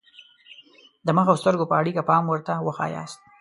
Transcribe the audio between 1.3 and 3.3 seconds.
او سترګو په اړیکه پام ورته وښایاست.